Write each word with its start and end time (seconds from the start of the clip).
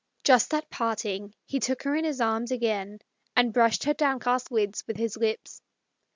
Just 0.23 0.51
at 0.55 0.67
parting, 0.71 1.35
he 1.45 1.59
took 1.59 1.83
her 1.83 1.95
in 1.95 2.05
his 2.05 2.19
arms 2.19 2.49
again, 2.51 2.97
and 3.35 3.53
brushed 3.53 3.83
her 3.83 3.93
down 3.93 4.19
cast 4.19 4.51
lids 4.51 4.83
with 4.87 4.97
his 4.97 5.15
lips. 5.15 5.61